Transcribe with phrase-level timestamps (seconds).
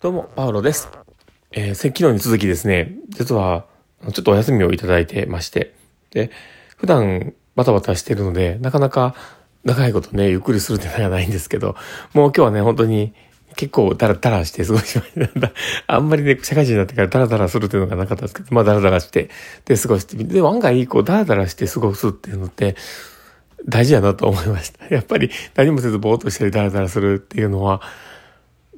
[0.00, 0.88] どうも、パウロです。
[1.52, 3.66] えー、昨日に続きですね、実は、
[4.14, 5.74] ちょっとお休みをいただいてまして、
[6.10, 6.30] で、
[6.78, 9.14] 普段バタバタしてるので、なかなか
[9.62, 11.76] 長いことね、ゆっくりするってのはないんですけど、
[12.14, 13.12] もう今日はね、本当に
[13.56, 15.52] 結構ダラダラして過ごしました。
[15.86, 19.28] あんまりね、社会人になってからダラダラするっていうのがなかったんですけど、まあダラダラして、
[19.66, 22.74] で、過ごしてみて、で、案外、こう、ダラダラして過ごすっていうのって、
[23.68, 24.86] 大事やなと思いました。
[24.88, 27.82] やっぱり何もせずぼーっとしてダラダラするっていうのは、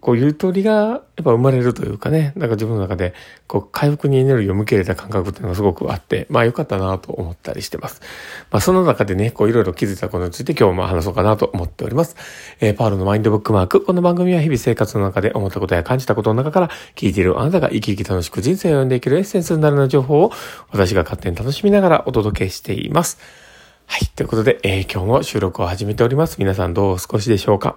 [0.02, 3.14] こう、ゆとりがやっぱ生まれるというかね、なんか自分の中で、
[3.46, 8.02] こう、回復にエネルギーを向けれた感覚っていうのがすごくあって、まあ良かったなと思ったりしてます。
[8.50, 12.16] まあその中でね、こう、いろいろ気づいたことについて今日も話そうかなと思っております。
[12.60, 13.80] えー、パールのマインドブックマーク。
[13.84, 20.32] この番組は日々生活の中で思ったことや感じたことの中から、聞いているあなたが生き生き楽しく人生を読んでいけるエッセンスになるような情報を、
[20.72, 23.18] 私が勝手に楽しみながらお届けしています。
[23.86, 24.06] はい。
[24.16, 26.38] ということで、えー、今日も収録を始めております。
[26.40, 27.76] 皆さんどうお過ごしでしょうか？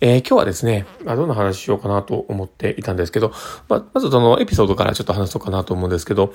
[0.00, 3.32] えー、今日はですね、まあ、どんな話しようかなと思っていたんですけど、
[3.68, 6.34] まあ、まずそのエピソードからちょっと話そうかなと思うんですけど、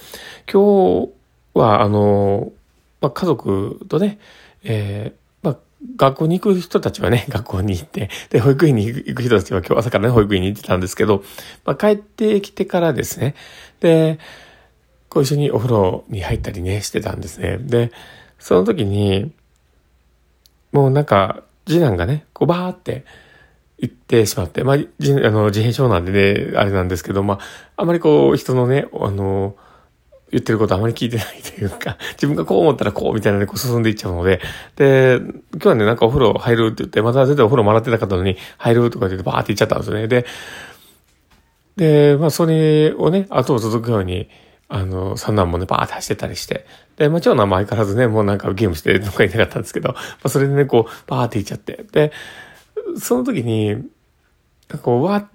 [0.51, 1.09] 今日
[1.53, 2.51] は、あの、
[3.01, 4.19] まあ、家族とね、
[4.63, 5.19] えー、
[5.95, 11.23] 学校に行く人たちはね、 学校に行って、で、保育園に行く人たちは今日朝からね、保育園に行ってたんですけど、
[11.65, 13.35] まあ、帰ってきてからですね、
[13.79, 14.19] で、
[15.09, 17.57] こう一緒にお風呂に入ったりね、してたんですね。
[17.59, 17.91] で、
[18.37, 19.31] その時に、
[20.71, 23.05] もうなんか、次男がね、こうバーって、
[23.81, 27.39] 行ってしまって、まあ、あの自閉症なんでね、あれなんですけど、まあ、
[27.77, 29.55] あまりこう、人のね、あの、
[30.31, 34.41] 言ってることあまり聞いてないというか、 自分がこう思ったらこうみたいなね、こう進んでいっちゃうので、
[34.75, 35.19] で、
[35.53, 40.07] 今日はね、なんかお風呂入るって言って、また全然お風呂もらってなかったのに、入るとか言ってバーって行っちゃったんですよね。
[40.07, 40.25] で、
[41.77, 44.29] で、まあ、それをね、後を続くように、
[44.67, 46.65] あの、三男もね、バーって走ってたりして。
[46.97, 51.85] で、まあ、長男も相変わらずね、もうなんかゲームしてとか言いなかったんですけど、まあ、それでね、こう、バーって行っちゃって。
[51.91, 52.11] で、
[52.97, 53.83] その時に、
[54.81, 55.29] こう、わ、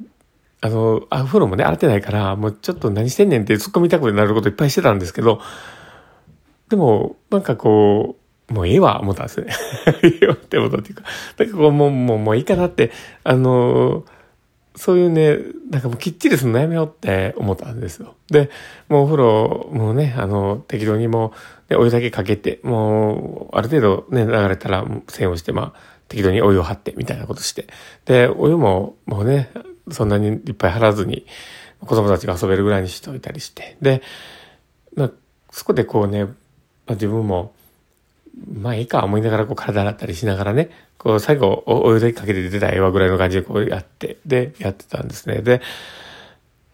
[0.60, 5.40] あの、あ、風呂もね、洗ってないから、もうちょっと何してんねんって突っ込みたくなることいっぱいしてたんですけど、
[6.68, 8.16] でも、なんかこ
[8.48, 9.52] う、もうええわ、思ったんですね。
[10.02, 11.02] ええわって思ったっていうか、
[11.38, 12.92] なんかこう、もう、もう、もういいかなって、
[13.24, 14.04] あの、
[14.76, 15.38] そういうね、
[15.70, 18.14] なんかもうきっちりするのやめようって思ったんですよ。
[18.28, 18.50] で、
[18.88, 21.32] もうお風呂、もうね、あの、適当にも
[21.68, 27.66] う、ね、お湯だけかけて、もう、ある程度ね、流れたら、栓をして、まあ、適当にお湯を張ってみたいなことして。
[28.04, 29.50] で、お湯ももうね、
[29.90, 31.26] そんなにいっぱい張らずに、
[31.80, 33.76] 子供たちが遊べるぐらいにしておいたりして。
[33.82, 34.00] で、
[34.94, 35.10] まあ、
[35.50, 36.30] そこでこうね、ま
[36.90, 37.52] あ、自分も、
[38.52, 45.42] まあいいか思いながらこう体洗ったりしながらね、こう最後お湯だけかけて出た絵はぐらいの感じでこうやって、で、やってたんですね。
[45.42, 45.62] で、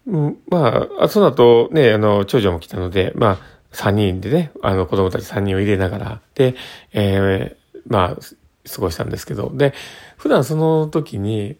[0.06, 3.39] うん、まあ、その後ね、あの、長女も来たので、まあ、
[3.73, 6.55] 三人でね、あの子供たち三人を入れながら、で、
[6.93, 7.56] えー、
[7.87, 9.75] まあ、過ごしたんですけど、で、
[10.16, 11.56] 普段その時に、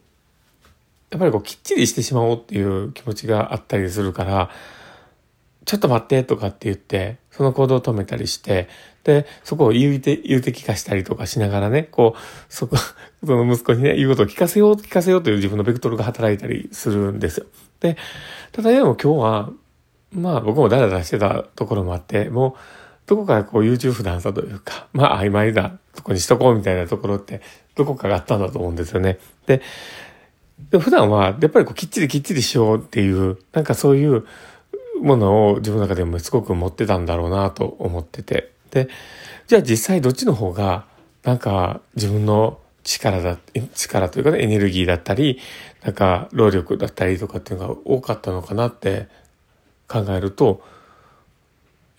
[1.11, 4.51] やっぱりこうきっちりしてしまおうっていう気持ちがあったりするから、
[5.65, 8.69] ちょっと待ってとかって言って、その行動を止めたりして、
[9.05, 12.21] で、そこを言うて、言うて聞かしたりとかしながらね、こう、
[12.53, 12.77] そこ、
[13.25, 17.47] その息子にね、言うことを聞かせよう、聞かせようという自分のベクトルが働いたりするんですよ。
[17.81, 17.97] で、
[18.53, 19.51] ただでも今日は、
[20.13, 22.61] まあ僕もダラダラしてたところもあって、もう、
[23.11, 27.41] どこかこう優柔不断さというか、 まあ曖昧なとこにしとこうみたいなところって、
[27.75, 29.19] どこかがあったんだと思うんですよね。
[29.47, 29.63] で、
[30.71, 34.25] で普段はやっぱりこうきっちりきっちりしようっていう、なんかそういう
[35.03, 38.53] ものを自分の中でもすごく持ってたんだろうなと思ってて。
[38.71, 38.89] で、
[39.49, 40.85] じゃあ実際どっちの方が、
[41.25, 43.39] なんか自分の力だ、
[43.75, 45.41] 力というかね、エネルギーだったり、
[45.83, 49.09] なんか労力だったりとかっていうのが多かったのかなって
[49.89, 50.63] 考えると、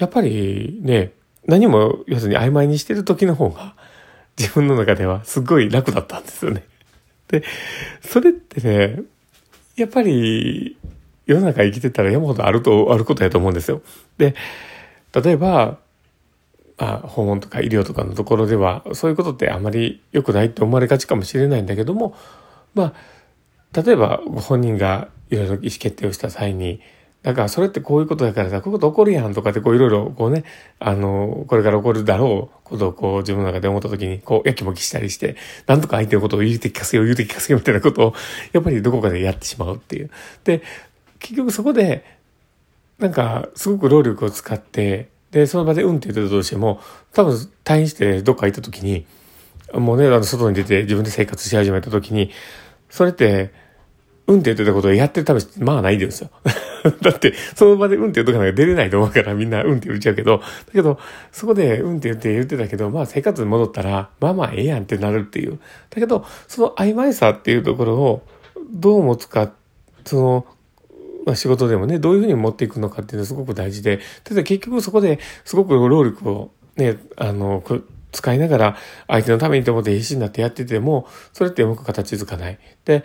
[0.01, 1.13] やっぱりね、
[1.45, 3.75] 何も要するに曖昧にしてる時の方が
[4.35, 6.63] 自分の中ではすごい楽だったんですよね。
[7.29, 7.43] で、
[8.01, 9.03] それってね、
[9.75, 10.75] やっぱり
[11.27, 13.83] 世の中生きてたら山ほどあると、あることやと思うんですよ。
[14.17, 14.33] で、
[15.13, 15.77] 例えば、
[16.79, 22.15] まあ訪問とか医療とかのところでは、そういうことってあまり良くないって思われがちかもしれないんだけども、
[22.73, 22.95] ま
[23.75, 26.81] あ、例えばご本人がいろいろ意思決定をした際に、
[27.23, 30.43] だからそれってこういうことだからさ、こういうこと起こるやんとかってこういろいろこうね、
[30.79, 35.35] あの、これから起こるだろうことをこう自分の中で思った時にこうやきもきしたりして、
[35.67, 38.13] なんとか相手のことを言うて聞かせよう言うて聞かせようみたいなことを
[38.53, 40.09] やっぱりどこかでやってしまうっていう。
[40.43, 40.63] で、
[41.19, 42.03] 結局そこで、
[42.97, 46.81] なんかすごく労力を使って、で、その場でうんって言ってたとしても、
[47.13, 49.05] 多分退院してどっか行った時に、
[49.73, 52.31] もうね、あの外に出て自分で生活し始めた時に、
[52.89, 53.53] それって、
[54.27, 56.29] うんって言ってたことをやってるためまあないですよ。
[57.01, 60.43] だって、その場でうんって言うとかなんか出れないと思うからみんなうんって言っちゃうけど、だ
[60.73, 60.99] けど、
[61.31, 65.59] そこでうんって言って言ってたけど、まあ生活に戻ったら、まあまあええやんってなるっていう。
[65.89, 68.21] だけど、その曖昧さっていうところを
[68.71, 69.51] どう持つか
[70.05, 70.45] その、
[71.25, 77.63] まあ、仕事でもね、どういうふうに持っていくのかっていうのはすごく大事で、ただ結局そこですごく労力をね、あの、
[78.11, 78.77] 使いながら
[79.07, 82.59] 相手のためにと思って必死になってやってても、それってうまく形づかない。
[82.85, 83.03] で、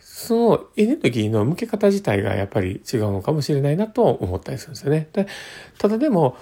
[0.00, 5.08] そのエネルギーの向け方自体がやっぱり違うのかもしれないなと思ったりするんですよね。
[5.12, 5.26] で
[5.78, 6.36] ただでも、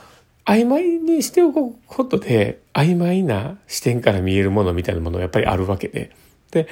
[0.47, 6.13] 曖昧にしておくことで、曖昧な視点から見えるものみたいなものがやっぱりあるわけで。
[6.53, 6.69] で、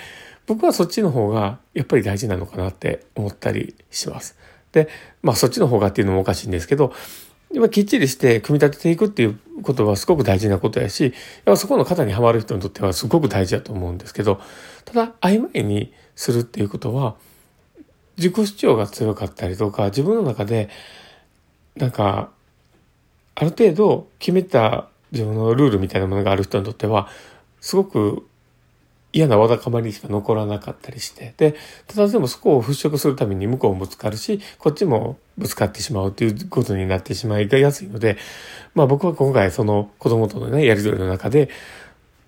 [0.47, 4.39] 僕はそっちの方がやっぱり大事なのかなって思ったりします。
[4.73, 4.89] で、
[5.23, 6.93] まあそっちの方がっていうのもおかしいんですけど、
[7.55, 11.15] 今きっちりして組み立てていくっていうことはすごく大事なことやし、
[11.45, 14.41] やっそこの型にはまる人にとってはすごく大事だと思うんですけど、
[14.85, 17.15] ただ曖昧にするっていうことは、
[18.17, 20.69] 自己主張が強かったりとか、自分の中で、
[21.77, 22.31] なんか、
[23.37, 27.09] ある程度決めた自分のルールみたいなものがある人にとっては、
[27.61, 28.27] すごく
[29.15, 31.55] 嫌なわだかまりしか残らなかったりして、で、
[31.87, 38.19] ただでもそこを払拭するために向こうもぶつかるし、こっちもぶつかってしまうということになってしまいがやすいので、
[38.75, 41.49] まあ僕は今回その子供とのね、やりとりの中で、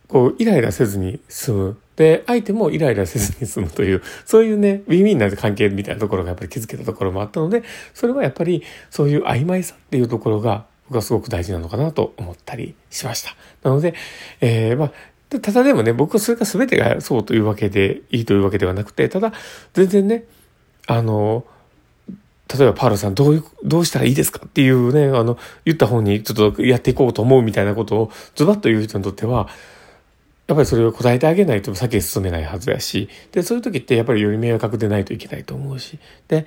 [0.08, 1.76] こう、イライラせずに済む。
[1.96, 13.34] で、相手もイライラせずに済むという、そういうね、ウィンウィンな関係みたいなところがやっぱり気づけたところもあったので、それはやっぱりそういう曖昧さっていうところが、僕はすごく大事なのかなと思ったりしました。
[13.64, 13.94] なので、
[14.40, 14.92] えー、まあ、
[15.36, 19.32] でただでもね、僕はそれが全てがそうというわけでいいというわけではなくて、ただ、
[19.74, 20.24] 全然ね、
[20.86, 21.44] あの、
[22.54, 29.48] 例えばパールさんどういう、どうしたらいいですかっていうね、あの、言った方にちょっとやっていこうと思うみたいなことをズバッと言う人にとっては、
[30.46, 35.98] やっぱりそれを答えてあげないと先へ進めないはずやし、で、そういう時ってやっぱりより迷惑でないといけないと思うし、
[36.28, 36.46] で、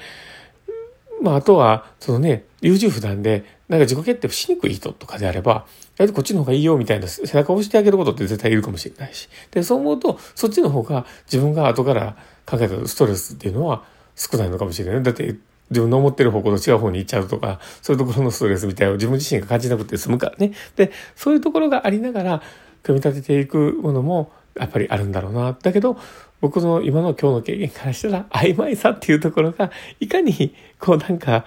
[1.22, 5.66] まあ、あとは、そのね、優柔不断で、なんか自己決定をしにくい人とかであれば、
[5.98, 9.30] やはりこっちの方がいいよみたいな背中を押してあげることって絶対いるかもしれないし。
[9.52, 13.84] で、そう思うと、そっちの方が自分が後から考えたストレスっていうのは
[14.16, 15.04] 少ないのかもしれない。
[15.04, 15.36] だって、
[15.70, 20.54] 自分の思ってる方向と違う方に行っちゃうとか、そういうところのストレスみたいなを自分自身が感じなくて済むからね。
[20.76, 22.42] で、そういうところがありながら、
[22.82, 25.56] 組み立てていくものも、やっぱりあるんだろうな。
[25.62, 25.98] だけど、
[26.42, 31.46] 僕の今の今日の経験からしたら、曖昧さっていうところが、いかに、こうなんか、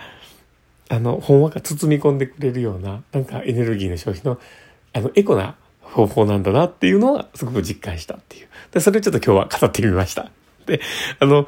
[0.89, 4.39] あの、ほんわか包み込んでくれるような、なんかエネルギーの消費の、
[4.93, 8.49] あの、エコな方法なんだなっていうのは、すごく実感したっていう。
[8.73, 10.31] で、それをちょっと今日は語ってみました。
[10.67, 10.81] で、
[11.19, 11.47] あの、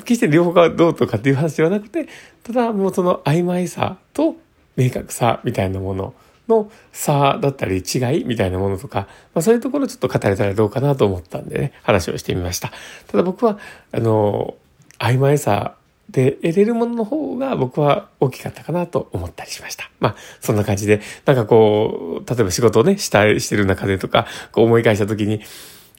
[0.00, 2.08] 決して両方がどうとかっていう話ではなくて、
[2.42, 4.36] ただもうその曖昧さと
[4.76, 6.14] 明確さみたいなもの
[6.52, 12.72] の差だったり違いみたいなものとか、まあそういうところをちょっと語れたらどうかなと思ったんでね、話をしてみました。
[13.08, 13.58] ただ僕は、
[13.92, 14.54] あの、
[14.98, 15.74] 曖昧さ
[16.10, 19.90] で得れるものの方が僕は大きかったかなと思ったりしました。
[19.98, 25.40] まあ、そんな感じで、なんかこう、例えば仕事をね、したりしてる中でとか、こう思い返した時に、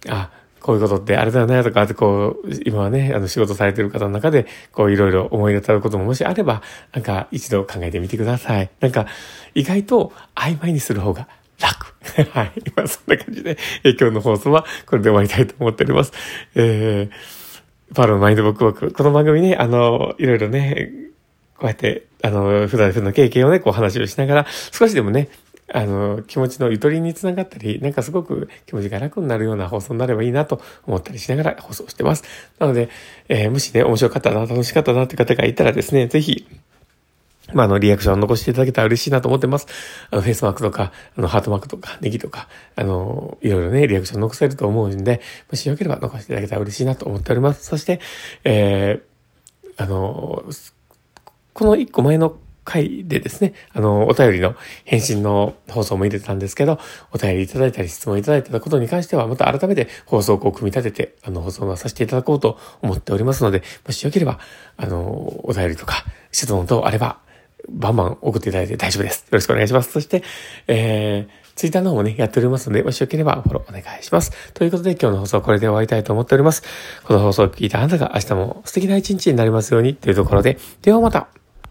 [0.07, 0.29] あ、
[0.63, 6.63] こういうことってあれだよねとかってこう、今はね、あの仕事されてる方の中で、こういろいろ思い当たることももしあれば、
[6.93, 8.69] なんか一度考えてみてください。
[8.79, 9.05] なんか、
[9.53, 11.27] 意外と曖昧にする方が
[11.59, 11.93] 楽。
[12.31, 12.51] はい。
[12.65, 16.13] 今そんな感じで、え今日の放送はこれで終わりたいと思っております。
[16.55, 18.91] えー、パールのマインドブックワーク。
[18.93, 20.91] この番組ね、あの、いろいろね、
[21.57, 25.27] こうやって、あの、普段普段の経験をね、こう話をしながら、少しでもね、
[25.73, 32.23] あの、気持ちのゆとりにつながったり、なんかすごく気持ちが楽になるような放送になればいいなと思ったりしながら放送してます。
[32.59, 32.89] なので、
[33.29, 36.47] えー、もしね、面白かったな、楽しかったなって方がいたらですね、ぜひ、
[37.53, 39.67] まあ、あの、リアクションを残していただけたら嬉しいなと思ってます。
[40.09, 45.21] あの、フェイスマークとか、あの、ハートマークとか、ネギとか、あの、いろいろね、リアクション残せると思うんで、
[45.51, 47.65] もしよければ残していただけたら嬉しいなと思っております。
[47.65, 47.99] そして、
[48.43, 50.43] えー、あの、
[51.53, 54.55] この一個前の回でですね、あの、お便りの
[54.85, 56.79] 返信の放送も入れてたんですけど、
[57.11, 64.39] お便りいただいたり質問いただいたことに関しては、また改めて放送をこう組み立てて、あの、放送をさせていただこうと思っておりますので、もしよければ、
[64.77, 65.01] あの、
[65.43, 67.19] お便りとか質問等あれば、
[67.69, 69.21] バンバン送っていただいて大丈夫です。
[69.21, 69.91] よろしくお願いします。
[69.91, 70.23] そして、
[70.67, 74.31] えー、ツイッターの方もね、やっておりますので、もしよければフォローお願いします。
[74.53, 76.63] ということで今日の放送はこれで終わりたいと思っております。
[77.03, 81.42] この放送を聞いたあなたが明日も素敵な一日になりますようにというところで、ではまた。